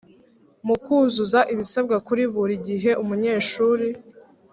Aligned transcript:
mu 0.67 0.75
kuzuza 0.83 1.39
ibisabwa, 1.53 1.95
kuri 2.07 2.23
buri 2.33 2.55
gihe 2.67 2.91
umunyeshuri 3.03 3.87